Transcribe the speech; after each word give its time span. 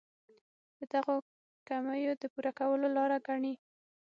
د 0.77 0.79
دغو 0.93 1.15
کمیو 1.67 2.13
د 2.21 2.23
پوره 2.33 2.51
کولو 2.59 2.87
لاره 2.97 3.17
ګڼي. 3.27 3.53